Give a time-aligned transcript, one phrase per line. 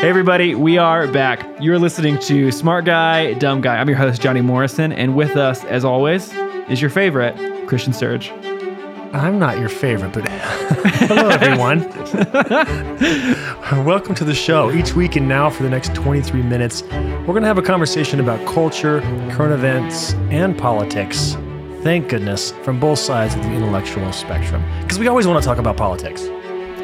[0.00, 1.46] Hey, everybody, we are back.
[1.60, 3.76] You're listening to Smart Guy, Dumb Guy.
[3.76, 6.32] I'm your host, Johnny Morrison, and with us, as always,
[6.70, 7.36] is your favorite,
[7.68, 8.30] Christian Surge.
[9.12, 11.80] I'm not your favorite, but hello, everyone.
[13.84, 14.72] Welcome to the show.
[14.72, 18.20] Each week and now for the next 23 minutes, we're going to have a conversation
[18.20, 21.36] about culture, current events, and politics.
[21.82, 24.64] Thank goodness from both sides of the intellectual spectrum.
[24.80, 26.26] Because we always want to talk about politics.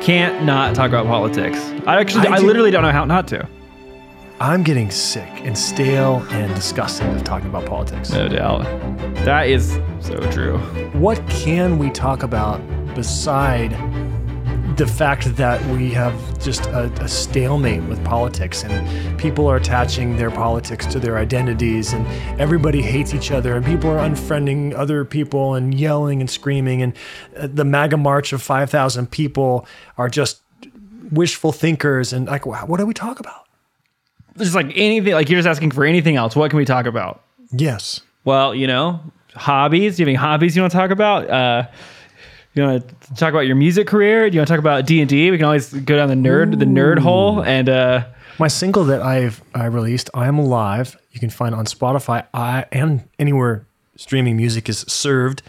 [0.01, 1.59] Can't not talk about politics.
[1.87, 3.49] I actually, I, I do- literally don't know how not to.
[4.39, 8.11] I'm getting sick and stale and disgusted of talking about politics.
[8.13, 8.65] No doubt.
[9.25, 10.59] That is so true.
[10.93, 12.61] What can we talk about
[12.95, 13.73] beside
[14.77, 20.17] the fact that we have just a, a stalemate with politics and people are attaching
[20.19, 22.07] their politics to their identities and
[22.39, 26.93] everybody hates each other and people are unfriending other people and yelling and screaming and
[27.39, 30.43] uh, the MAGA march of 5,000 people are just
[31.11, 33.47] wishful thinkers and like wha- what do we talk about?
[34.37, 36.37] Just like anything, like you're just asking for anything else.
[36.37, 37.23] What can we talk about?
[37.51, 38.03] Yes.
[38.27, 39.01] Well, you know,
[39.35, 39.97] hobbies.
[39.97, 41.31] Do you have any hobbies you want to talk about?
[41.31, 41.67] Uh,
[42.63, 44.29] you want to talk about your music career?
[44.31, 45.31] Do you want to talk about D and D?
[45.31, 48.05] We can always go down the nerd, the nerd hole, and uh,
[48.39, 52.67] My single that I've I released, I Am Alive, you can find on Spotify I,
[52.73, 55.43] and anywhere streaming music is served.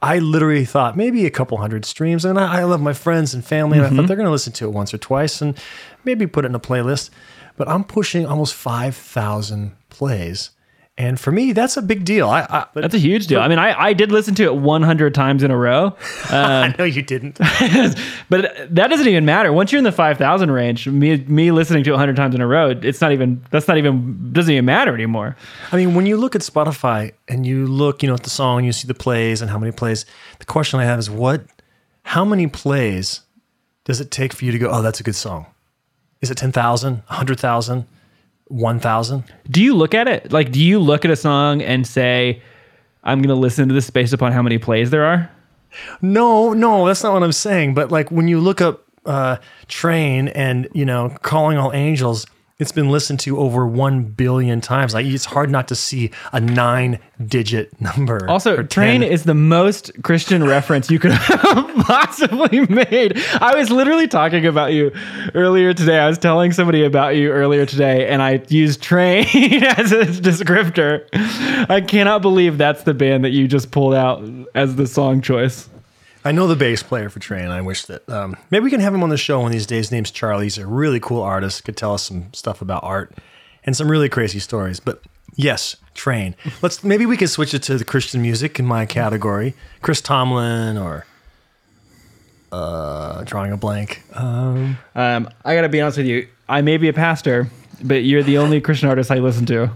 [0.00, 3.44] I literally thought maybe a couple hundred streams, and I, I love my friends and
[3.44, 5.56] family, and I thought they're going to listen to it once or twice and
[6.04, 7.10] maybe put it in a playlist.
[7.56, 10.50] But I'm pushing almost 5,000 plays.
[10.98, 12.28] And for me, that's a big deal.
[12.28, 13.40] I, I, that's a huge deal.
[13.40, 15.96] I mean, I, I did listen to it 100 times in a row,
[16.30, 17.38] I um, know you didn't.
[18.28, 19.54] but that doesn't even matter.
[19.54, 22.46] Once you're in the 5,000 range, me me listening to it 100 times in a
[22.46, 25.34] row, it's not even that's not even doesn't even matter anymore.
[25.72, 28.64] I mean, when you look at Spotify and you look, you know, at the song,
[28.64, 30.04] you see the plays and how many plays.
[30.40, 31.46] The question I have is what,
[32.02, 33.22] how many plays
[33.84, 35.46] does it take for you to go, oh, that's a good song?
[36.20, 37.86] Is it 10,000, 100,000,
[38.52, 39.24] 1,000?
[39.50, 40.52] Do you look at it like?
[40.52, 42.42] Do you look at a song and say,
[43.02, 45.30] "I'm going to listen to this based upon how many plays there are"?
[46.00, 47.74] No, no, that's not what I'm saying.
[47.74, 49.36] But like when you look up uh,
[49.68, 52.26] Train and, you know, Calling All Angels,
[52.62, 54.94] it's been listened to over 1 billion times.
[54.94, 58.28] Like it's hard not to see a nine digit number.
[58.30, 59.10] Also, Train 10.
[59.10, 63.18] is the most Christian reference you could have possibly made.
[63.40, 64.92] I was literally talking about you
[65.34, 65.98] earlier today.
[65.98, 69.24] I was telling somebody about you earlier today, and I used Train
[69.64, 71.06] as a descriptor.
[71.68, 74.22] I cannot believe that's the band that you just pulled out
[74.54, 75.68] as the song choice.
[76.24, 77.48] I know the bass player for Train.
[77.48, 79.66] I wish that um, maybe we can have him on the show one of these
[79.66, 79.86] days.
[79.86, 80.44] His name's Charlie.
[80.46, 81.64] He's a really cool artist.
[81.64, 83.16] Could tell us some stuff about art
[83.64, 84.78] and some really crazy stories.
[84.80, 85.02] But
[85.34, 86.34] yes, Train.
[86.62, 89.54] Let's maybe we can switch it to the Christian music in my category.
[89.80, 91.06] Chris Tomlin or
[92.52, 94.02] uh, drawing a blank.
[94.14, 96.28] Um, Um, I got to be honest with you.
[96.48, 97.48] I may be a pastor,
[97.82, 99.70] but you're the only Christian artist I listen to.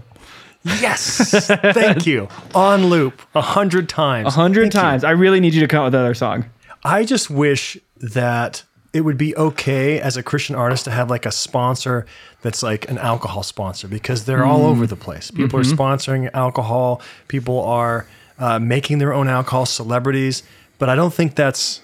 [0.81, 2.27] Yes, thank you.
[2.55, 4.27] On loop a hundred times.
[4.27, 4.79] A hundred Thank you.
[4.79, 5.03] times.
[5.03, 6.45] I really need you to come up with another song.
[6.83, 8.63] I just wish that
[8.93, 12.05] it would be okay as a Christian artist to have like a sponsor
[12.41, 14.69] that's like an alcohol sponsor because they're all mm.
[14.69, 15.29] over the place.
[15.31, 15.79] People are mm-hmm.
[15.79, 18.07] sponsoring alcohol, people are
[18.39, 20.43] uh, making their own alcohol celebrities,
[20.79, 21.81] but I don't think that's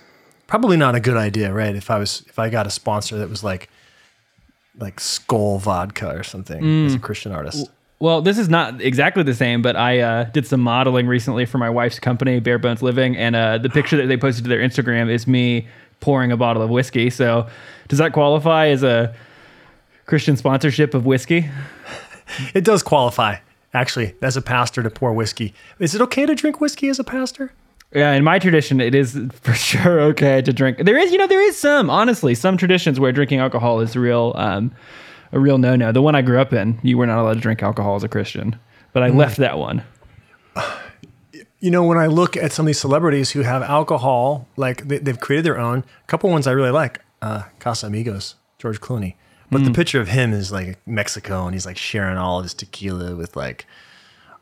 [0.48, 1.76] probably not a good idea, right?
[1.76, 3.70] If I was if I got a sponsor that was like
[4.80, 7.02] like Skull Vodka or something as a mm.
[7.02, 7.70] Christian artist.
[8.04, 11.58] Well, this is not exactly the same, but I uh, did some modeling recently for
[11.58, 14.60] my wife's company, Bare Bones Living, and uh, the picture that they posted to their
[14.60, 15.70] Instagram is me
[16.02, 17.10] pouring a bottle of whiskey.
[17.10, 17.48] So,
[17.88, 19.16] does that qualify as a
[20.06, 21.50] Christian sponsorship of whiskey?
[22.54, 23.38] It does qualify
[23.74, 25.54] actually as a pastor to pour whiskey.
[25.80, 27.54] Is it okay to drink whiskey as a pastor?
[27.94, 30.80] Yeah, in my tradition, it is for sure okay to drink.
[30.80, 34.34] There is, you know, there is some, honestly, some traditions where drinking alcohol is real,
[34.36, 34.72] um,
[35.34, 35.92] a real no-no.
[35.92, 38.08] The one I grew up in, you were not allowed to drink alcohol as a
[38.08, 38.58] Christian,
[38.94, 39.18] but I mm-hmm.
[39.18, 39.84] left that one.
[41.60, 45.00] you know, when I look at some of these celebrities who have alcohol, like they,
[45.00, 45.80] they've created their own.
[45.80, 49.16] A couple ones I really like, uh, Casamigos, George Clooney.
[49.52, 49.76] But the mm.
[49.76, 53.36] picture of him is like Mexico, and he's like sharing all of his tequila with
[53.36, 53.66] like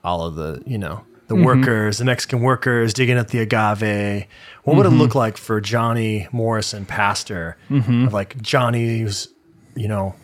[0.03, 1.45] all of the, you know, the mm-hmm.
[1.45, 4.27] workers, the Mexican workers digging up the agave.
[4.63, 4.99] What would it mm-hmm.
[4.99, 9.29] look like for Johnny Morrison, pastor, of like Johnny's,
[9.75, 10.15] you know,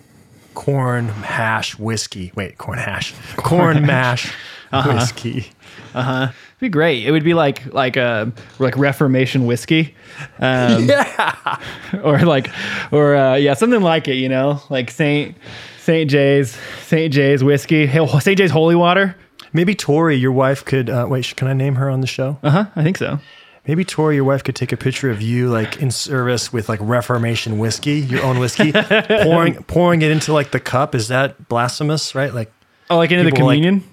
[0.58, 2.32] corn hash whiskey?
[2.34, 4.34] Wait, corn hash, corn mash
[4.72, 5.52] whiskey.
[5.94, 6.28] Uh huh.
[6.32, 7.06] It'd be great.
[7.06, 9.94] It would be like like a like Reformation whiskey,
[10.40, 11.60] um, Yeah.
[12.04, 12.50] or like
[12.92, 14.16] or uh, yeah, something like it.
[14.16, 15.38] You know, like Saint
[15.80, 19.16] Saint Jay's Saint Jay's whiskey, Saint Jay's holy water.
[19.54, 21.36] Maybe Tori, your wife, could uh, wait.
[21.38, 22.40] Can I name her on the show?
[22.42, 22.66] Uh huh.
[22.76, 23.20] I think so.
[23.68, 26.80] Maybe Tori, your wife, could take a picture of you like in service with like
[26.82, 28.72] Reformation whiskey, your own whiskey,
[29.24, 30.96] pouring pouring it into like the cup.
[30.96, 32.16] Is that blasphemous?
[32.16, 32.34] Right?
[32.34, 32.52] Like,
[32.90, 33.84] Oh, like into the People like- communion?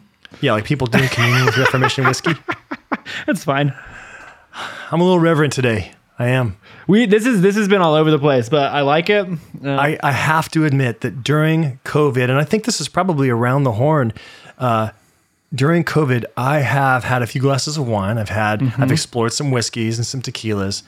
[0.40, 2.32] yeah, like people doing communion with Reformation whiskey.
[3.26, 3.74] That's fine.
[4.92, 5.92] I'm a little reverent today.
[6.18, 6.56] I am.
[6.86, 9.26] We this is this has been all over the place, but I like it.
[9.64, 13.30] Uh, I, I have to admit that during COVID, and I think this is probably
[13.30, 14.12] around the horn,
[14.58, 14.90] uh,
[15.54, 18.18] during COVID, I have had a few glasses of wine.
[18.18, 18.92] I've had, I've mm-hmm.
[18.92, 20.82] explored some whiskeys and some tequilas,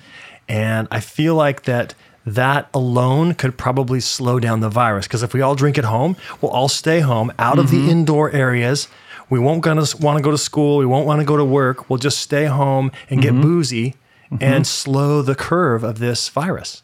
[0.49, 5.07] and I feel like that that alone could probably slow down the virus.
[5.07, 7.91] Because if we all drink at home, we'll all stay home, out of the mm-hmm.
[7.91, 8.89] indoor areas.
[9.31, 10.79] We won't gonna want to go to school.
[10.79, 11.89] We won't want to go to work.
[11.89, 13.43] We'll just stay home and get mm-hmm.
[13.43, 13.95] boozy
[14.41, 16.83] and slow the curve of this virus.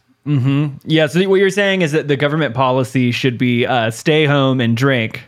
[0.84, 4.60] yeah, so what you're saying is that the government policy should be uh, stay home
[4.60, 5.24] and drink.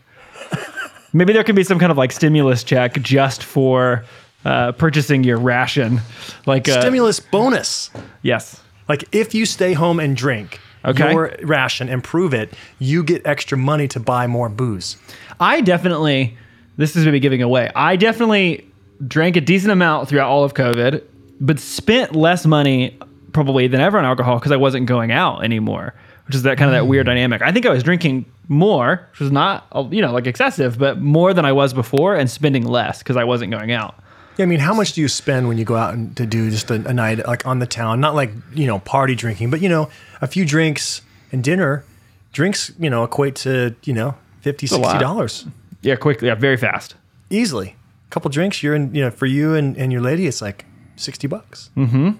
[1.14, 4.05] Maybe there could be some kind of like stimulus check just for
[4.44, 6.00] uh, purchasing your ration.
[6.44, 7.90] Like uh, Stimulus bonus.
[8.22, 8.61] yes.
[8.88, 11.12] Like if you stay home and drink Okay.
[11.12, 14.99] your ration and prove it, you get extra money to buy more booze.
[15.40, 16.37] I definitely,
[16.76, 17.70] this is gonna be giving away.
[17.75, 18.69] I definitely
[19.08, 21.02] drank a decent amount throughout all of COVID,
[21.40, 22.99] but spent less money
[23.32, 25.94] probably than ever on alcohol because I wasn't going out anymore,
[26.26, 27.40] which is that kind of that weird dynamic.
[27.40, 31.32] I think I was drinking more, which was not, you know, like excessive, but more
[31.35, 33.94] than I was before and spending less because I wasn't going out.
[34.37, 36.50] Yeah, I mean, how much do you spend when you go out and to do
[36.50, 38.00] just a, a night like on the town?
[38.00, 39.88] Not like you know party drinking, but you know
[40.20, 41.02] a few drinks
[41.32, 41.85] and dinner.
[42.32, 45.00] Drinks, you know, equate to you know 50 a 60 lot.
[45.00, 45.47] dollars
[45.82, 46.97] Yeah, quickly, yeah, very fast.
[47.31, 47.76] easily.
[48.08, 48.93] A couple drinks, you're in.
[48.94, 50.64] You know, for you and, and your lady, it's like
[50.97, 51.70] sixty bucks.
[51.76, 52.11] Mm-hmm.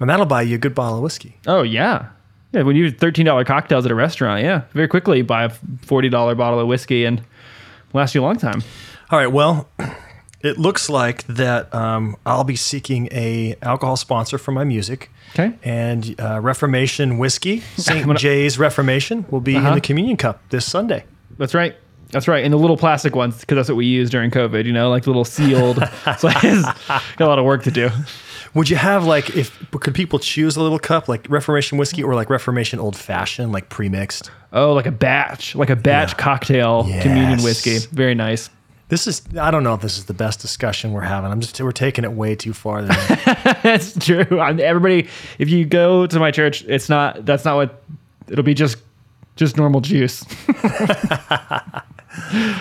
[0.00, 1.38] And that'll buy you a good bottle of whiskey.
[1.46, 2.08] Oh, yeah.
[2.54, 6.36] Yeah, when you do $13 cocktails at a restaurant, yeah, very quickly buy a $40
[6.36, 7.22] bottle of whiskey and
[7.92, 8.62] last you a long time.
[9.10, 9.26] All right.
[9.30, 9.68] Well,
[10.40, 15.10] it looks like that um, I'll be seeking a alcohol sponsor for my music.
[15.34, 15.52] Okay.
[15.64, 18.16] And uh, Reformation whiskey, St.
[18.18, 19.68] Jay's Reformation, will be Uh-huh.
[19.68, 21.04] in the Communion Cup this Sunday.
[21.38, 21.74] That's right.
[22.10, 22.44] That's right.
[22.44, 25.02] And the little plastic ones, because that's what we use during COVID, you know, like
[25.02, 25.78] the little sealed.
[26.18, 26.62] so it's
[27.16, 27.90] got a lot of work to do.
[28.54, 32.14] Would you have like if could people choose a little cup like Reformation whiskey or
[32.14, 34.30] like Reformation old fashioned, like pre-mixed?
[34.52, 37.78] Oh, like a batch, like a batch cocktail communion whiskey.
[37.92, 38.50] Very nice.
[38.88, 41.32] This is I don't know if this is the best discussion we're having.
[41.32, 42.82] I'm just we're taking it way too far.
[43.62, 44.38] That's true.
[44.38, 45.08] I'm, everybody,
[45.38, 47.82] if you go to my church, it's not, that's not what,
[48.28, 48.76] it'll be just,
[49.36, 50.24] just normal juice.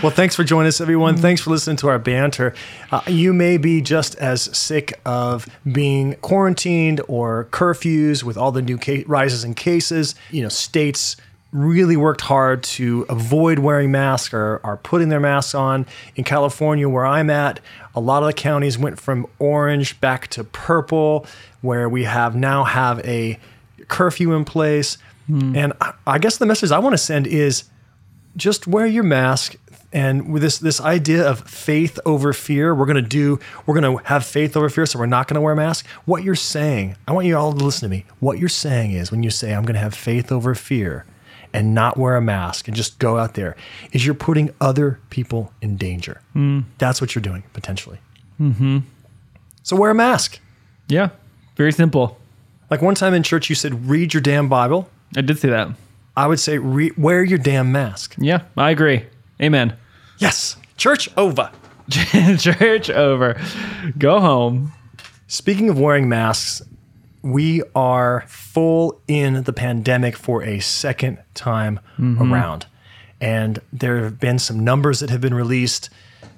[0.01, 1.15] Well, thanks for joining us, everyone.
[1.17, 2.53] Thanks for listening to our banter.
[2.91, 8.61] Uh, you may be just as sick of being quarantined or curfews with all the
[8.61, 10.15] new ca- rises in cases.
[10.31, 11.15] You know, states
[11.51, 15.85] really worked hard to avoid wearing masks or are putting their masks on.
[16.15, 17.59] In California, where I'm at,
[17.95, 21.27] a lot of the counties went from orange back to purple,
[21.61, 23.38] where we have now have a
[23.88, 24.97] curfew in place.
[25.27, 27.63] And I- I guess the message I want to send is
[28.35, 29.56] just wear your mask
[29.91, 33.97] and with this this idea of faith over fear we're going to do we're going
[33.97, 36.33] to have faith over fear so we're not going to wear a mask what you're
[36.35, 39.30] saying i want you all to listen to me what you're saying is when you
[39.30, 41.06] say i'm going to have faith over fear
[41.53, 43.56] and not wear a mask and just go out there
[43.91, 46.21] is you're putting other people in danger
[46.80, 48.00] that's what you're doing potentially
[48.41, 48.80] mm-hmm.
[49.62, 50.39] so wear a mask
[50.88, 51.09] Yeah.
[51.56, 52.18] Very simple.
[52.71, 55.68] like one time in church you said read your damn bible I did see that.
[56.15, 59.06] I would say re- wear your damn mask Yeah, I agree.
[59.42, 59.76] Amen.
[60.18, 61.49] yes church over
[61.90, 63.40] Church over.
[63.97, 64.71] Go home.
[65.28, 66.61] Speaking of wearing masks,
[67.21, 72.31] we are full in the pandemic for a second time mm-hmm.
[72.31, 72.68] around.
[73.19, 75.90] And there have been some numbers that have been released.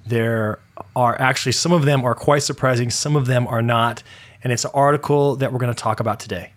[0.06, 0.60] There
[0.96, 4.04] are actually some of them are quite surprising, some of them are not.
[4.44, 6.54] And it's an article that we're going to talk about today.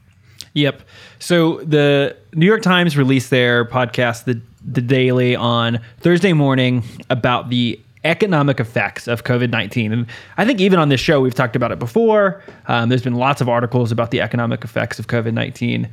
[0.54, 0.82] Yep.
[1.18, 4.40] So the New York Times released their podcast, the
[4.70, 10.60] the Daily, on Thursday morning about the economic effects of COVID nineteen, and I think
[10.60, 12.42] even on this show we've talked about it before.
[12.66, 15.88] Um, there's been lots of articles about the economic effects of COVID nineteen,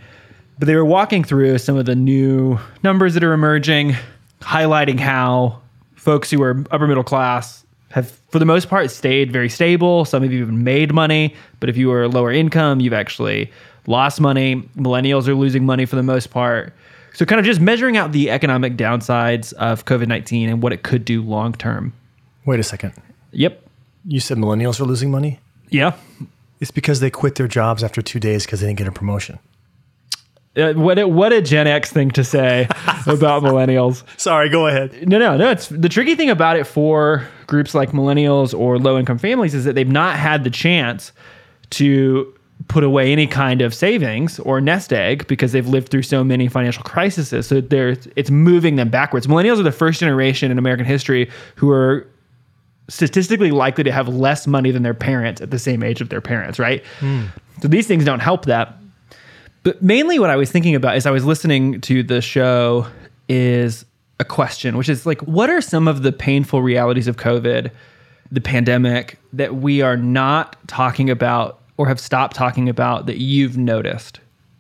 [0.60, 3.96] but they were walking through some of the new numbers that are emerging,
[4.42, 5.60] highlighting how
[5.96, 10.06] folks who are upper middle class have, for the most part, stayed very stable.
[10.06, 13.52] Some of you even made money, but if you are lower income, you've actually
[13.88, 14.68] lost money.
[14.78, 16.74] Millennials are losing money for the most part.
[17.14, 20.84] So, kind of just measuring out the economic downsides of COVID 19 and what it
[20.84, 21.94] could do long term.
[22.46, 22.94] Wait a second.
[23.32, 23.62] Yep.
[24.06, 25.40] You said millennials are losing money?
[25.70, 25.94] Yeah.
[26.60, 29.40] It's because they quit their jobs after two days because they didn't get a promotion.
[30.56, 32.64] Uh, what, a, what a Gen X thing to say
[33.08, 34.04] about millennials.
[34.18, 35.08] Sorry, go ahead.
[35.08, 35.52] No, no, no.
[35.52, 39.66] It's the tricky thing about it for groups like millennials or low income families is
[39.66, 41.12] that they've not had the chance
[41.72, 42.34] to
[42.68, 46.48] put away any kind of savings or nest egg because they've lived through so many
[46.48, 47.30] financial crises.
[47.46, 49.28] So they're, it's moving them backwards.
[49.28, 52.08] Millennials are the first generation in American history who are
[52.88, 56.22] statistically likely to have less money than their parents at the same age of their
[56.22, 56.84] parents, right?
[57.00, 57.26] Hmm.
[57.62, 58.76] So these things don't help that.
[59.64, 62.88] But mainly what I was thinking about as I was listening to the show
[63.28, 63.86] is
[64.20, 67.72] a question, which is like, what are some of the painful realities of COVID,
[68.32, 73.58] the pandemic, that we are not talking about or have stopped talking about that you've
[73.58, 74.20] noticed?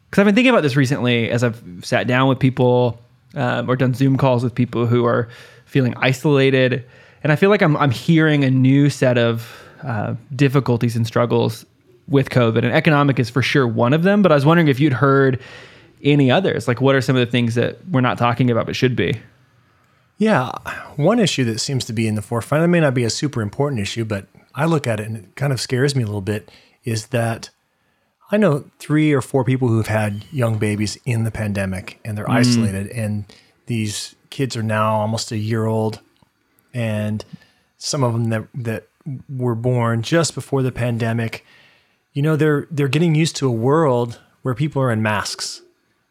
[0.10, 3.00] Because I've been thinking about this recently as I've sat down with people
[3.36, 5.28] um, or done Zoom calls with people who are
[5.66, 6.86] feeling isolated.
[7.24, 11.66] And I feel like I'm, I'm hearing a new set of uh, difficulties and struggles
[12.08, 12.60] with COVID.
[12.60, 14.22] And economic is for sure one of them.
[14.22, 15.42] But I was wondering if you'd heard
[16.04, 16.68] any others.
[16.68, 19.20] Like, what are some of the things that we're not talking about but should be?
[20.18, 20.52] Yeah,
[20.96, 23.42] one issue that seems to be in the forefront, it may not be a super
[23.42, 26.22] important issue, but I look at it and it kind of scares me a little
[26.22, 26.50] bit,
[26.86, 27.50] is that
[28.32, 32.26] I know three or four people who've had young babies in the pandemic and they're
[32.26, 32.34] mm.
[32.34, 33.26] isolated, and
[33.66, 36.00] these kids are now almost a year old,
[36.74, 37.26] and
[37.78, 38.88] some of them that that
[39.30, 41.46] were born just before the pandemic,
[42.14, 45.62] you know, they're they're getting used to a world where people are in masks,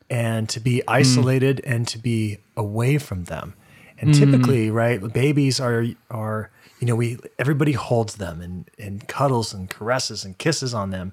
[0.09, 0.85] and to be mm.
[0.87, 3.55] isolated and to be away from them.
[3.99, 4.73] And typically, mm.
[4.73, 10.25] right, babies are are you know we everybody holds them and and cuddles and caresses
[10.25, 11.13] and kisses on them,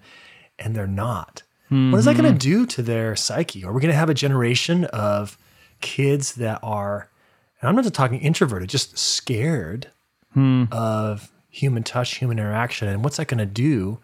[0.57, 1.43] and they're not.
[1.71, 2.63] What is that going to mm-hmm.
[2.63, 3.63] do to their psyche?
[3.63, 5.37] Are we going to have a generation of
[5.79, 7.09] kids that are,
[7.61, 9.87] and I'm not just talking introverted, just scared
[10.33, 10.65] hmm.
[10.69, 13.99] of human touch, human interaction, and what's that going to do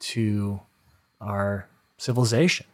[0.00, 0.60] to
[1.20, 2.66] our civilization?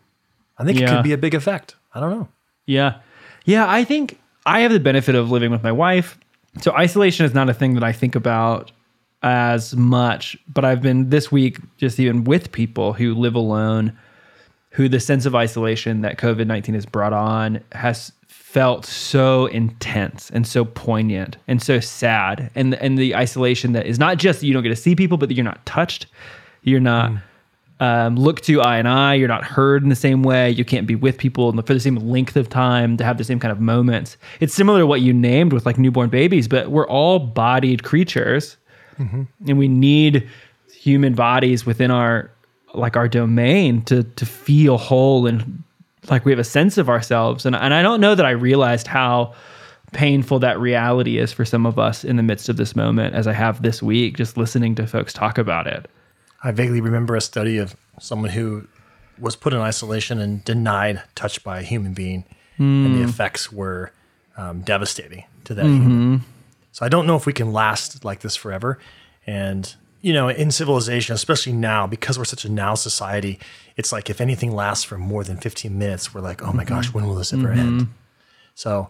[0.57, 1.75] I think it could be a big effect.
[1.95, 2.29] I don't know.
[2.65, 3.01] Yeah.
[3.45, 6.19] Yeah, I think I have the benefit of living with my wife.
[6.61, 8.73] So isolation is not a thing that I think about
[9.23, 13.97] as much, but I've been this week just even with people who live alone
[14.71, 20.47] who the sense of isolation that COVID-19 has brought on has felt so intense and
[20.47, 24.53] so poignant and so sad and and the isolation that is not just that you
[24.53, 26.07] don't get to see people but that you're not touched
[26.63, 27.23] you're not mm.
[27.81, 29.15] Um, looked to eye and eye.
[29.15, 30.51] You're not heard in the same way.
[30.51, 33.41] You can't be with people for the same length of time to have the same
[33.41, 34.19] kind of moments.
[34.39, 38.59] It's similar to what you named with like newborn babies, but we're all bodied creatures,
[39.49, 40.29] and we need
[40.73, 42.31] human bodies within our
[42.75, 45.63] like our domain to to feel whole and
[46.09, 47.47] like we have a sense of ourselves.
[47.47, 49.35] And and I don't know that I realized how
[49.93, 53.27] painful that reality is for some of us in the midst of this moment as
[53.27, 55.91] I have this week just listening to folks talk about it.
[56.43, 58.67] I vaguely remember a study of someone who
[59.19, 62.25] was put in isolation and denied touch by a human being,
[62.59, 63.09] and the hmm.
[63.09, 63.93] effects were
[64.37, 65.89] um, devastating to that human.
[65.89, 66.25] Mm-hmm.
[66.73, 68.79] So I don't know if we can last like this forever.
[69.27, 73.39] And you know, in civilization, especially now, because we're such a now society,
[73.77, 76.89] it's like if anything lasts for more than 15 minutes, we're like, oh my gosh,
[76.89, 76.99] mm-hmm.
[76.99, 77.61] when will this ever mm-hmm.
[77.61, 77.89] end?
[78.55, 78.89] So,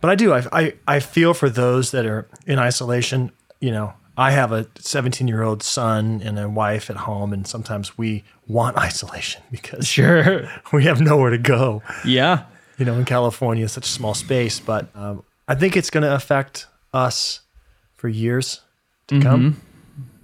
[0.00, 0.32] but I do.
[0.32, 3.32] I, I I feel for those that are in isolation.
[3.60, 7.46] You know, I have a 17 year old son and a wife at home, and
[7.46, 10.46] sometimes we want isolation because Sure.
[10.74, 11.82] we have nowhere to go.
[12.04, 12.44] Yeah.
[12.76, 16.02] You know, in California, it's such a small space, but um, I think it's going
[16.02, 17.40] to affect us
[17.94, 18.60] for years
[19.08, 19.60] to come.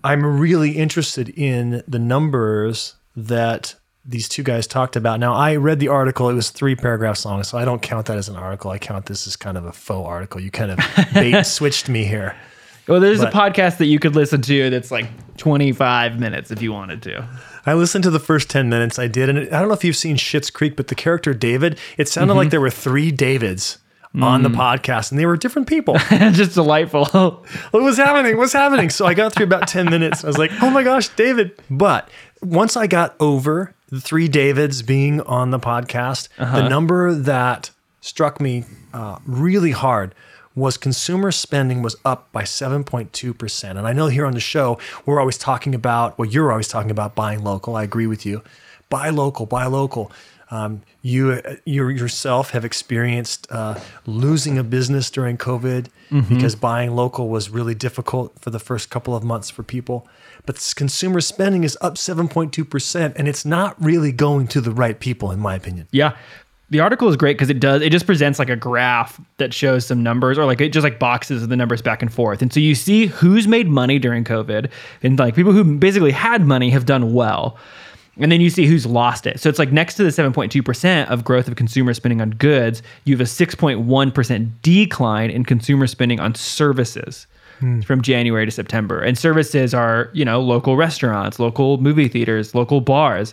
[0.04, 3.74] I'm really interested in the numbers that
[4.04, 5.20] these two guys talked about.
[5.20, 8.16] Now, I read the article, it was three paragraphs long, so I don't count that
[8.16, 8.70] as an article.
[8.70, 10.40] I count this as kind of a faux article.
[10.40, 10.78] You kind of
[11.14, 12.36] bait switched me here.
[12.88, 16.62] Well, there's But- a podcast that you could listen to that's like 25 minutes if
[16.62, 17.26] you wanted to.
[17.66, 19.96] I listened to the first 10 minutes I did, and I don't know if you've
[19.96, 22.50] seen Schitt's Creek, but the character David, it sounded like mm-hmm.
[22.50, 23.78] there were three Davids
[24.22, 24.54] on the mm.
[24.54, 25.98] podcast, and they were different people.
[26.30, 27.04] just delightful.
[27.70, 28.36] what was happening?
[28.36, 28.88] What's happening?
[28.90, 30.24] So I got through about 10 minutes.
[30.24, 31.60] I was like, oh my gosh, David.
[31.70, 32.08] But
[32.40, 36.68] once I got over the three Davids being on the podcast, the uh-huh.
[36.68, 38.64] number that struck me
[38.94, 40.14] uh, really hard
[40.56, 43.70] was consumer spending was up by 7.2%.
[43.70, 46.90] And I know here on the show, we're always talking about, well, you're always talking
[46.90, 47.76] about buying local.
[47.76, 48.42] I agree with you.
[48.88, 50.10] Buy local, buy local.
[50.50, 55.88] Um, you, you yourself have experienced uh, losing a business during COVID
[56.28, 60.08] because buying local was really difficult for the first couple of months for people.
[60.46, 65.32] But consumer spending is up 7.2%, and it's not really going to the right people,
[65.32, 65.88] in my opinion.
[65.90, 66.16] yeah.
[66.70, 69.86] The article is great because it does, it just presents like a graph that shows
[69.86, 72.42] some numbers or like it just like boxes of the numbers back and forth.
[72.42, 74.68] And so you see who's made money during COVID
[75.02, 77.56] and like people who basically had money have done well.
[78.18, 79.38] And then you see who's lost it.
[79.38, 83.14] So it's like next to the 7.2% of growth of consumer spending on goods, you
[83.14, 87.26] have a 6.1% decline in consumer spending on services.
[87.60, 87.80] Hmm.
[87.80, 89.00] from January to September.
[89.00, 93.32] And services are, you know, local restaurants, local movie theaters, local bars.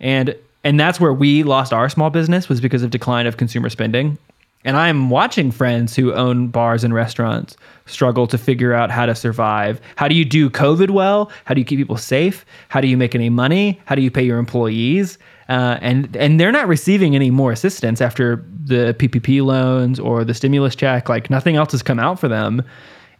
[0.00, 3.68] And and that's where we lost our small business was because of decline of consumer
[3.68, 4.18] spending.
[4.66, 7.54] And I'm watching friends who own bars and restaurants
[7.84, 9.78] struggle to figure out how to survive.
[9.96, 11.30] How do you do COVID well?
[11.44, 12.46] How do you keep people safe?
[12.68, 13.78] How do you make any money?
[13.84, 15.18] How do you pay your employees?
[15.50, 20.32] Uh, and and they're not receiving any more assistance after the PPP loans or the
[20.32, 21.10] stimulus check.
[21.10, 22.62] Like nothing else has come out for them.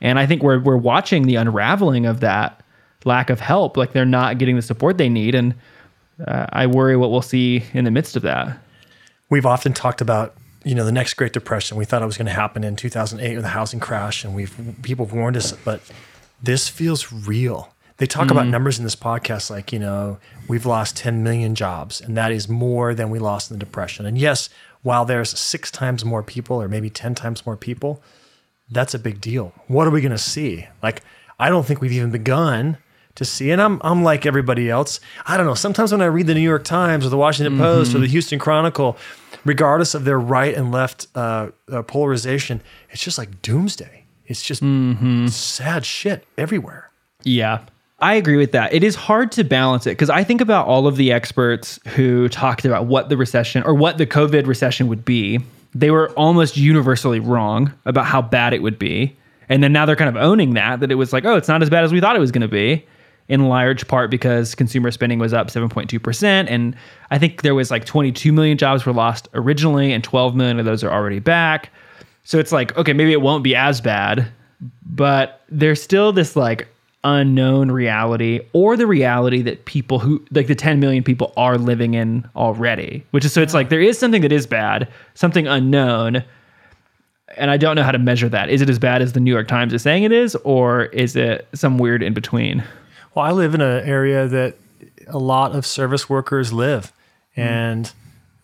[0.01, 2.63] And I think we're we're watching the unraveling of that
[3.05, 3.77] lack of help.
[3.77, 5.55] Like they're not getting the support they need, and
[6.27, 8.59] uh, I worry what we'll see in the midst of that.
[9.31, 11.77] We've often talked about you know the next Great Depression.
[11.77, 14.55] We thought it was going to happen in 2008 with the housing crash, and we've
[14.83, 15.81] people have warned us, but
[16.43, 17.71] this feels real.
[17.99, 20.19] They talk about numbers in this podcast, like you know
[20.49, 24.05] we've lost 10 million jobs, and that is more than we lost in the Depression.
[24.05, 24.49] And yes,
[24.83, 28.03] while there's six times more people, or maybe 10 times more people,
[28.71, 29.53] that's a big deal.
[29.69, 30.67] What are we going to see?
[30.83, 31.03] Like
[31.39, 32.79] I don't think we've even begun
[33.15, 33.51] to see.
[33.51, 35.01] And I'm I'm like everybody else.
[35.27, 35.55] I don't know.
[35.55, 38.39] Sometimes when I read the New York Times or the Washington Post or the Houston
[38.39, 38.97] Chronicle,
[39.45, 44.05] regardless of their right and left uh, uh, polarization, it's just like doomsday.
[44.27, 44.63] It's just
[45.33, 46.91] sad shit everywhere.
[47.23, 47.61] Yeah.
[48.01, 48.75] I agree with that.
[48.75, 52.29] It is hard to balance it because I think about all of the experts who
[52.29, 55.41] talked about what the recession or what the COVID recession would be.
[55.75, 59.17] They were almost universally wrong about how bad it would be.
[59.49, 61.63] And then now they're kind of owning that, that it was like, oh, it's not
[61.63, 62.85] as bad as we thought it was going to be,
[63.29, 66.47] in large part because consumer spending was up 7.2%.
[66.49, 66.77] And
[67.11, 70.65] I think there was like 22 million jobs were lost originally, and 12 million of
[70.65, 71.71] those are already back.
[72.25, 74.27] So it's like, okay, maybe it won't be as bad,
[74.85, 76.69] but there's still this like
[77.05, 81.95] unknown reality or the reality that people who like the 10 million people are living
[81.95, 86.25] in already, which is so it's like there is something that is bad, something unknown.
[87.37, 88.49] And I don't know how to measure that.
[88.49, 91.17] Is it as bad as the New York Times is saying it is, or is
[91.17, 92.63] it some weird in between?
[93.15, 94.57] Well, I live in an area that
[95.07, 96.93] a lot of service workers live,
[97.37, 97.93] and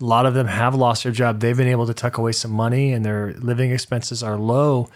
[0.00, 1.40] a lot of them have lost their job.
[1.40, 4.88] They've been able to tuck away some money, and their living expenses are low,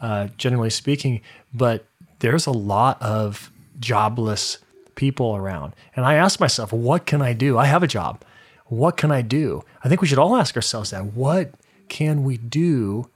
[0.00, 1.20] uh, generally speaking.
[1.52, 1.84] But
[2.20, 4.58] there's a lot of jobless
[4.94, 7.58] people around, and I ask myself, what can I do?
[7.58, 8.22] I have a job.
[8.66, 9.62] What can I do?
[9.84, 11.04] I think we should all ask ourselves that.
[11.04, 11.52] What
[11.88, 13.08] can we do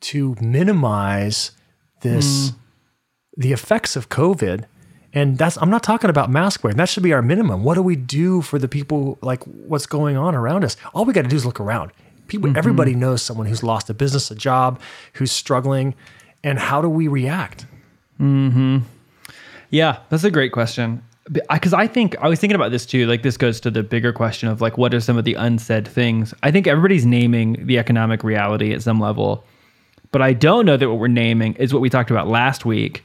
[0.00, 1.52] to minimize
[2.00, 2.52] this
[3.36, 4.64] the effects of COVID?
[5.14, 6.76] And that's I'm not talking about mask wearing.
[6.76, 7.64] That should be our minimum.
[7.64, 10.76] What do we do for the people like what's going on around us?
[10.94, 11.92] All we got to do is look around.
[12.28, 14.80] People everybody knows someone who's lost a business, a job,
[15.14, 15.94] who's struggling,
[16.42, 17.66] and how do we react?
[18.20, 18.82] Mhm.
[19.70, 21.02] Yeah, that's a great question.
[21.30, 23.06] Because I think I was thinking about this too.
[23.06, 25.86] Like, this goes to the bigger question of like, what are some of the unsaid
[25.86, 26.34] things?
[26.42, 29.44] I think everybody's naming the economic reality at some level,
[30.10, 33.04] but I don't know that what we're naming is what we talked about last week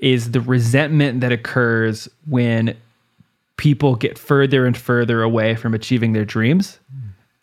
[0.00, 2.76] is the resentment that occurs when
[3.56, 6.78] people get further and further away from achieving their dreams.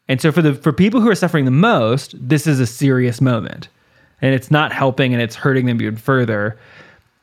[0.08, 3.22] And so for the for people who are suffering the most, this is a serious
[3.22, 3.70] moment.
[4.22, 6.58] And it's not helping and it's hurting them even further.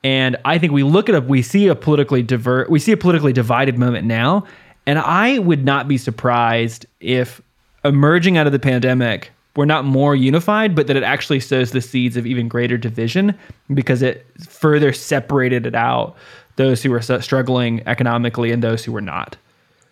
[0.02, 2.96] And I think we look at a we see a politically divert we see a
[2.96, 4.44] politically divided moment now.
[4.86, 7.40] And I would not be surprised if
[7.84, 9.30] emerging out of the pandemic
[9.60, 13.38] we're not more unified, but that it actually sows the seeds of even greater division
[13.74, 16.16] because it further separated it out
[16.56, 19.36] those who were struggling economically and those who were not.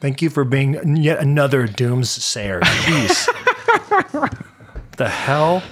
[0.01, 2.63] Thank you for being yet another doomsayer.
[2.63, 3.27] Jeez.
[4.97, 5.63] the hell?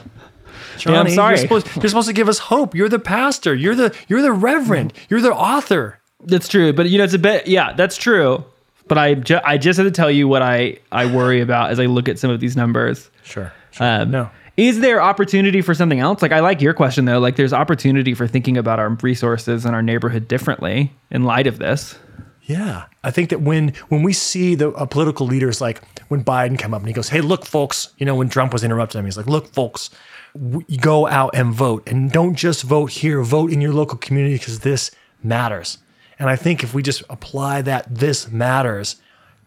[0.77, 1.37] Johnny, sorry.
[1.37, 2.75] You're supposed, you're supposed to give us hope.
[2.75, 3.55] You're the pastor.
[3.55, 4.93] You're the you're the reverend.
[5.09, 6.01] You're the author.
[6.23, 8.45] That's true, but you know it's a bit yeah, that's true.
[8.89, 11.81] But I ju- I just had to tell you what I I worry about as
[11.81, 13.11] I look at some of these numbers.
[13.23, 13.51] Sure.
[13.81, 14.31] Um, No.
[14.57, 16.23] Is there opportunity for something else?
[16.23, 17.19] Like I like your question though.
[17.19, 21.59] Like there's opportunity for thinking about our resources and our neighborhood differently in light of
[21.59, 21.99] this.
[22.43, 26.59] Yeah, I think that when when we see the uh, political leaders like when Biden
[26.59, 29.05] come up and he goes, "Hey, look, folks," you know, when Trump was interrupting him,
[29.05, 29.91] he's like, "Look, folks,
[30.33, 33.21] w- go out and vote, and don't just vote here.
[33.23, 34.91] Vote in your local community because this
[35.25, 35.79] matters."
[36.19, 38.97] And I think if we just apply that "this matters"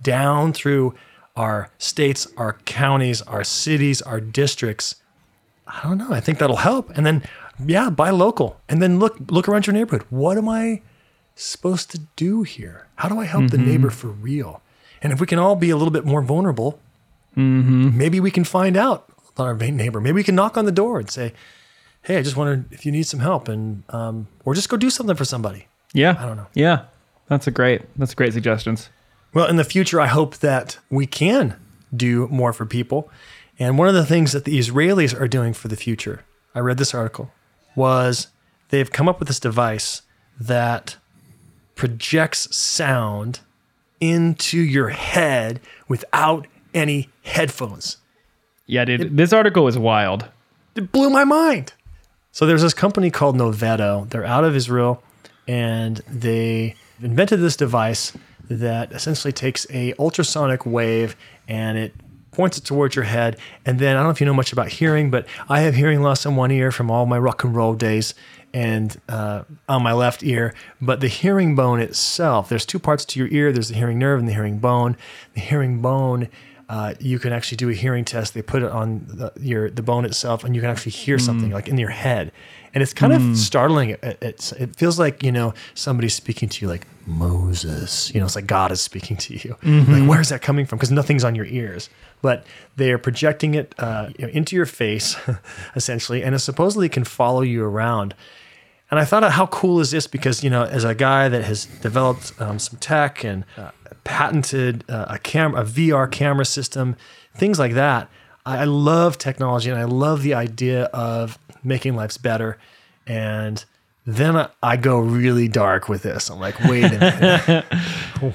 [0.03, 0.93] down through
[1.35, 4.95] our states, our counties, our cities, our districts,
[5.67, 6.11] I don't know.
[6.11, 6.89] I think that'll help.
[6.97, 7.23] And then,
[7.63, 10.05] yeah, buy local, and then look look around your neighborhood.
[10.09, 10.81] What am I
[11.35, 12.87] supposed to do here?
[12.95, 14.61] How do I help the neighbor for real?
[15.01, 16.79] And if we can all be a little bit more vulnerable,
[17.35, 20.01] maybe we can find out about our neighbor.
[20.01, 21.33] Maybe we can knock on the door and say,
[22.01, 24.89] "Hey, I just wondered if you need some help," and um, or just go do
[24.89, 25.67] something for somebody.
[25.93, 26.15] Yeah.
[26.19, 26.47] I don't know.
[26.53, 26.85] Yeah.
[27.27, 28.89] That's a great that's great suggestions.
[29.33, 31.55] Well, in the future, I hope that we can
[31.95, 33.09] do more for people.
[33.59, 36.77] And one of the things that the Israelis are doing for the future, I read
[36.77, 37.31] this article,
[37.75, 38.27] was
[38.69, 40.01] they've come up with this device
[40.39, 40.97] that
[41.75, 43.41] projects sound
[43.99, 47.97] into your head without any headphones.
[48.65, 49.17] Yeah, dude.
[49.17, 50.25] this article is wild.
[50.75, 51.73] It blew my mind.
[52.31, 54.09] So there's this company called Noveto.
[54.09, 55.03] They're out of Israel
[55.47, 58.13] and they invented this device
[58.49, 61.15] that essentially takes a ultrasonic wave
[61.47, 61.93] and it
[62.31, 63.37] points it towards your head.
[63.65, 66.01] And then I don't know if you know much about hearing, but I have hearing
[66.01, 68.13] loss in one ear from all my rock and roll days
[68.53, 70.53] and uh, on my left ear.
[70.81, 73.51] But the hearing bone itself, there's two parts to your ear.
[73.51, 74.97] There's the hearing nerve and the hearing bone.
[75.33, 76.29] The hearing bone,
[76.69, 78.33] uh, you can actually do a hearing test.
[78.33, 81.49] They put it on the, your the bone itself, and you can actually hear something
[81.51, 82.31] like in your head.
[82.71, 83.89] And it's kind of startling.
[83.89, 88.13] It, it's, it feels like you know somebody's speaking to you, like Moses.
[88.13, 89.57] You know, it's like God is speaking to you.
[89.63, 90.77] Like where's that coming from?
[90.77, 91.89] Because nothing's on your ears
[92.21, 95.15] but they are projecting it uh, you know, into your face,
[95.75, 98.13] essentially, and it supposedly can follow you around.
[98.91, 100.07] And I thought, how cool is this?
[100.07, 103.71] Because you know, as a guy that has developed um, some tech and uh,
[104.03, 106.95] patented uh, a camera, a VR camera system,
[107.35, 108.09] things like that,
[108.45, 112.57] I, I love technology and I love the idea of making lives better.
[113.05, 113.63] And
[114.05, 116.29] then I, I go really dark with this.
[116.29, 117.65] I'm like, wait a minute,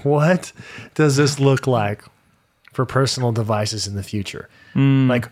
[0.04, 0.52] what
[0.94, 2.02] does this look like?
[2.74, 4.48] for personal devices in the future.
[5.08, 5.30] Like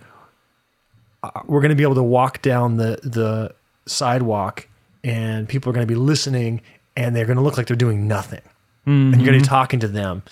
[1.23, 4.69] uh, we're going to be able to walk down the the sidewalk
[5.05, 6.63] and people are going to be listening
[6.97, 8.43] and they're going to look like they're doing nothing.
[8.87, 9.55] And you're going to be mm-hmm.
[9.55, 10.23] talking to them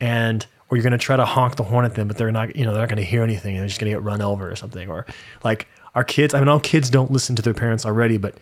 [0.00, 2.56] and or you're going to try to honk the horn at them but they're not
[2.56, 4.22] you know they're not going to hear anything and they're just going to get run
[4.22, 5.06] over or something or
[5.44, 8.34] like our kids I mean all kids don't listen to their parents already but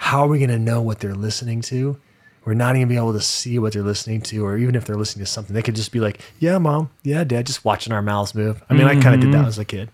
[0.00, 1.98] how are we going to know what they're listening to?
[2.46, 4.96] We're not even be able to see what they're listening to, or even if they're
[4.96, 8.00] listening to something, they could just be like, "Yeah, mom, yeah, dad," just watching our
[8.00, 8.62] mouths move.
[8.70, 9.46] I mean, I kind of did that mm-hmm.
[9.46, 9.90] as a kid.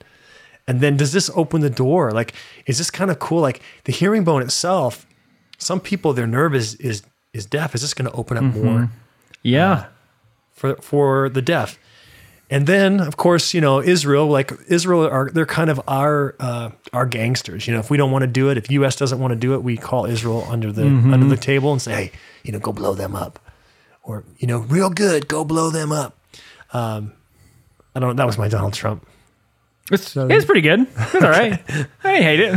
[0.68, 2.12] And then does this open the door?
[2.12, 2.34] Like,
[2.66, 3.40] is this kind of cool?
[3.40, 5.06] Like the hearing bone itself,
[5.58, 7.74] some people their nerve is is is deaf.
[7.74, 8.64] Is this going to open up mm-hmm.
[8.64, 8.90] more
[9.42, 9.86] Yeah.
[10.52, 11.78] for for the deaf?
[12.48, 14.28] And then, of course, you know Israel.
[14.28, 17.66] Like Israel are they're kind of our uh, our gangsters.
[17.66, 18.94] You know, if we don't want to do it, if U.S.
[18.94, 21.92] doesn't want to do it, we call Israel under the under the table and say,
[21.92, 22.12] hey,
[22.44, 23.40] you know, go blow them up,
[24.04, 26.16] or you know, real good, go blow them up.
[26.72, 27.12] Um,
[27.96, 28.14] I don't.
[28.14, 29.04] That was my Donald Trump.
[29.90, 30.86] It's, it's pretty good.
[30.96, 31.60] It's all right.
[32.04, 32.54] I hate it.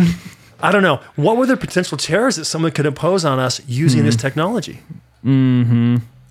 [0.62, 1.00] I don't know.
[1.16, 4.82] What were the potential terrors that someone could impose on us using this technology?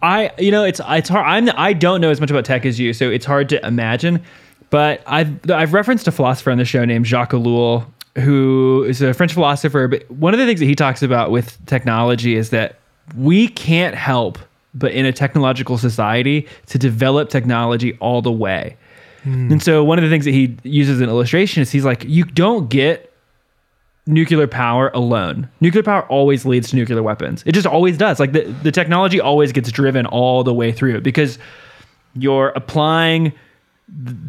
[0.02, 1.26] I you know it's it's hard.
[1.26, 4.22] I'm I don't know as much about tech as you, so it's hard to imagine.
[4.70, 9.14] But I've I've referenced a philosopher on the show named Jacques Ellul, who is a
[9.14, 9.88] French philosopher.
[9.88, 12.78] But one of the things that he talks about with technology is that
[13.16, 14.38] we can't help
[14.74, 18.76] but in a technological society to develop technology all the way.
[19.24, 19.52] Hmm.
[19.52, 22.04] And so one of the things that he uses as an illustration is he's like,
[22.04, 23.07] you don't get
[24.08, 25.48] nuclear power alone.
[25.60, 27.42] Nuclear power always leads to nuclear weapons.
[27.46, 28.18] It just always does.
[28.18, 31.38] Like the, the technology always gets driven all the way through because
[32.14, 33.32] you're applying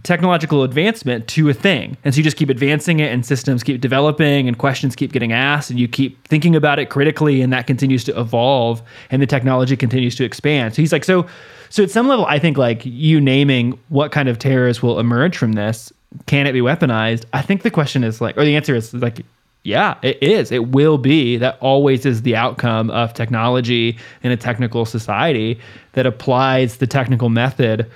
[0.04, 1.98] technological advancement to a thing.
[2.04, 5.32] And so you just keep advancing it and systems keep developing and questions keep getting
[5.32, 9.28] asked and you keep thinking about it critically and that continues to evolve and the
[9.28, 10.76] technology continues to expand.
[10.76, 11.26] So he's like, so
[11.70, 15.38] so at some level, I think like you naming what kind of terrorists will emerge
[15.38, 15.94] from this,
[16.26, 17.26] can it be weaponized?
[17.32, 19.24] I think the question is like, or the answer is like,
[19.64, 20.52] yeah, it is.
[20.52, 21.38] It will be.
[21.38, 25.60] That always is the outcome of technology in a technical society
[25.94, 27.90] that applies the technical method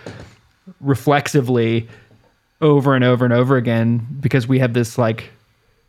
[0.82, 1.88] reflexively
[2.62, 5.32] over and over and over again because we have this like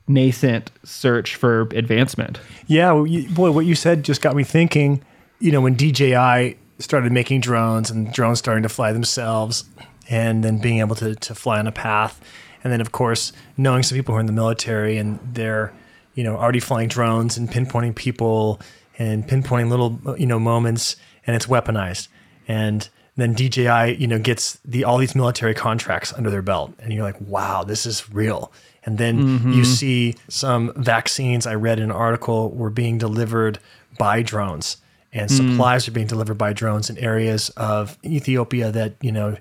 [0.06, 2.38] nascent search for advancement.
[2.66, 5.02] Yeah, well, you, boy, what you said just got me thinking.
[5.40, 9.64] You know, when DJI started making drones and drones starting to fly themselves,
[10.08, 12.20] and then being able to to fly on a path,
[12.64, 15.72] and then of course knowing some people who are in the military and they're
[16.14, 18.60] you know already flying drones and pinpointing people
[18.98, 20.96] and pinpointing little you know moments,
[21.26, 22.08] and it's weaponized,
[22.48, 26.92] and then DJI you know gets the all these military contracts under their belt, and
[26.92, 28.52] you're like, wow, this is real.
[28.86, 29.62] And then you mm-hmm.
[29.62, 33.58] see some vaccines I read in an article were being delivered
[33.98, 34.76] by drones
[35.14, 39.36] and supplies are being delivered by drones in areas of Ethiopia that, you know,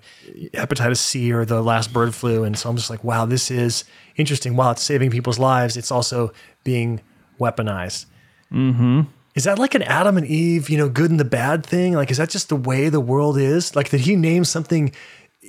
[0.53, 2.43] hepatitis C or the last bird flu.
[2.43, 3.83] And so I'm just like, wow, this is
[4.15, 4.55] interesting.
[4.55, 6.31] While it's saving people's lives, it's also
[6.63, 7.01] being
[7.39, 8.05] weaponized.
[8.51, 9.01] Mm-hmm.
[9.33, 11.93] Is that like an Adam and Eve, you know, good and the bad thing?
[11.93, 13.75] Like, is that just the way the world is?
[13.75, 14.93] Like, did he name something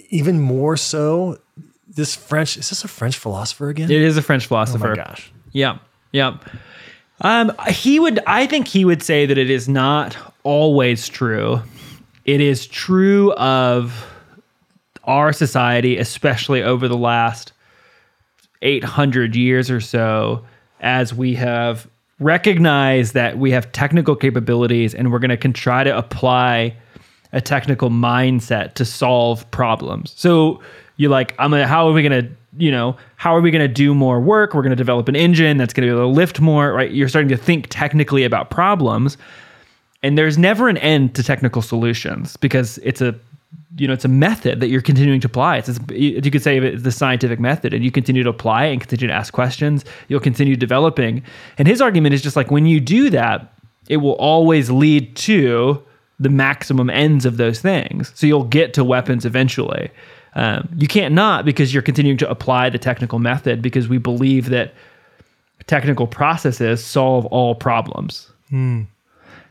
[0.08, 1.38] even more so?
[1.86, 3.90] This French, is this a French philosopher again?
[3.90, 4.86] It is a French philosopher.
[4.86, 5.30] oh my gosh.
[5.52, 5.78] Yeah.
[6.12, 6.38] Yeah.
[7.20, 11.62] Um, he would, I think he would say that it is not always true.
[12.24, 14.06] It is true of
[15.04, 17.52] our society, especially over the last
[18.62, 20.44] 800 years or so,
[20.80, 21.86] as we have
[22.18, 26.74] recognized that we have technical capabilities and we're going to try to apply
[27.32, 30.14] a technical mindset to solve problems.
[30.16, 30.60] So
[30.96, 33.94] you're like, I'm gonna, how are we gonna, you know, how are we gonna do
[33.94, 34.54] more work?
[34.54, 36.90] We're gonna develop an engine that's gonna be able to lift more, right?
[36.90, 39.16] You're starting to think technically about problems.
[40.02, 43.14] And there's never an end to technical solutions because it's a
[43.76, 46.82] you know it's a method that you're continuing to apply it's, you could say it's
[46.82, 50.56] the scientific method and you continue to apply and continue to ask questions you'll continue
[50.56, 51.22] developing
[51.58, 53.52] and his argument is just like when you do that
[53.88, 55.82] it will always lead to
[56.20, 59.90] the maximum ends of those things so you'll get to weapons eventually
[60.36, 64.50] um, you can't not because you're continuing to apply the technical method because we believe
[64.50, 64.74] that
[65.66, 68.82] technical processes solve all problems Hmm.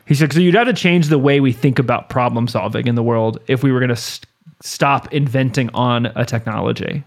[0.06, 2.96] he said, so you'd have to change the way we think about problem solving in
[2.96, 4.28] the world if we were going to st-
[4.62, 7.04] stop inventing on a technology.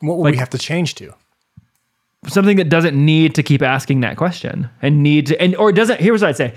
[0.00, 1.12] What would Like- we have to change to?
[2.28, 6.00] Something that doesn't need to keep asking that question and need to, and or doesn't,
[6.00, 6.52] here's what I'd say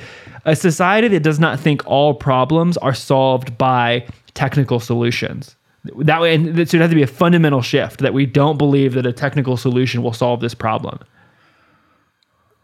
[0.45, 5.55] a society that does not think all problems are solved by technical solutions.
[5.99, 8.93] That way, and it should have to be a fundamental shift that we don't believe
[8.95, 10.99] that a technical solution will solve this problem.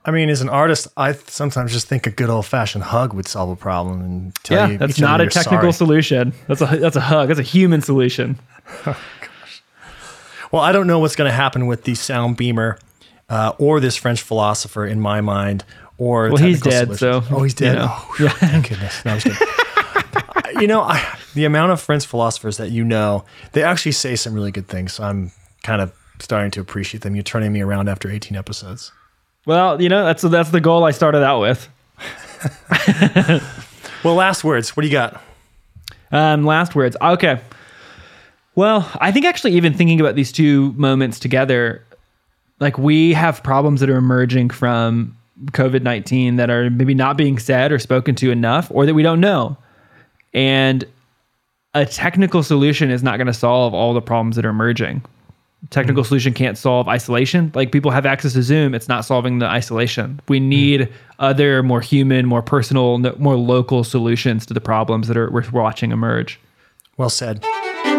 [0.08, 3.28] I mean, as an artist, I sometimes just think a good old fashioned hug would
[3.28, 5.73] solve a problem and tell Yeah, you that's not a technical sorry.
[5.73, 6.34] solution.
[6.47, 7.30] That's a that's a hug.
[7.30, 8.38] That's a human solution.
[10.51, 12.78] Well, I don't know what's going to happen with the sound beamer
[13.30, 15.65] uh, or this French philosopher in my mind.
[15.97, 16.99] Or Well, he's dead, solutions.
[16.99, 17.75] so, oh, he's you dead.
[17.75, 17.88] know.
[17.89, 19.04] Oh, whew, thank goodness.
[19.04, 20.62] No, I'm just kidding.
[20.62, 24.33] you know, I, the amount of French philosophers that you know, they actually say some
[24.33, 24.93] really good things.
[24.93, 25.31] So I'm
[25.63, 27.15] kind of starting to appreciate them.
[27.15, 28.91] You're turning me around after 18 episodes.
[29.45, 31.69] Well, you know, that's that's the goal I started out with.
[34.05, 34.77] Well, last words.
[34.77, 35.19] What do you got?
[36.11, 36.95] Um, last words.
[37.01, 37.39] Okay.
[38.53, 41.83] Well, I think actually, even thinking about these two moments together,
[42.59, 47.39] like we have problems that are emerging from COVID 19 that are maybe not being
[47.39, 49.57] said or spoken to enough or that we don't know.
[50.35, 50.85] And
[51.75, 55.03] a technical solution is not going to solve all the problems that are emerging.
[55.71, 56.07] Technical mm.
[56.07, 57.51] solution can't solve isolation.
[57.53, 60.21] Like people have access to Zoom, it's not solving the isolation.
[60.29, 60.43] We mm.
[60.43, 65.29] need other, more human, more personal, no- more local solutions to the problems that are
[65.29, 66.39] we're watching emerge.
[66.97, 67.43] Well said.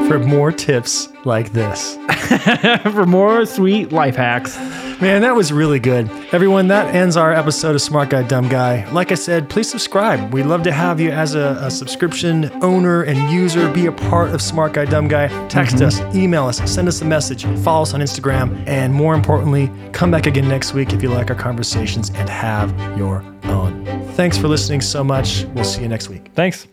[0.09, 1.99] For more tips like this.
[2.83, 4.57] For more sweet life hacks,
[4.99, 6.09] Man, that was really good.
[6.33, 8.91] Everyone, that ends our episode of Smart Guy, Dumb Guy.
[8.93, 10.33] Like I said, please subscribe.
[10.33, 13.71] We'd love to have you as a, a subscription owner and user.
[13.71, 15.29] Be a part of Smart Guy, Dumb Guy.
[15.49, 15.85] Text mm-hmm.
[15.85, 20.11] us, email us, send us a message, follow us on Instagram, and more importantly, come
[20.11, 23.85] back again next week if you like our conversations and have your own.
[24.15, 25.45] Thanks for listening so much.
[25.55, 26.31] We'll see you next week.
[26.35, 26.67] thanks.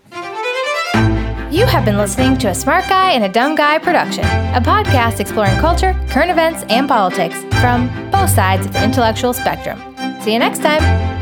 [1.54, 5.20] You have been listening to a Smart Guy and a Dumb Guy production, a podcast
[5.20, 9.80] exploring culture, current events, and politics from both sides of the intellectual spectrum.
[10.22, 11.13] See you next time.